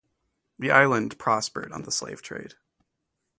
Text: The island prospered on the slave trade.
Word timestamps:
The 0.57 0.71
island 0.71 1.19
prospered 1.19 1.71
on 1.71 1.83
the 1.83 1.91
slave 1.91 2.23
trade. 2.23 2.55